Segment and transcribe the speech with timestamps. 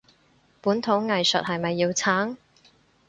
[0.03, 0.03] 本
[0.81, 2.35] 土藝術係咪要撐？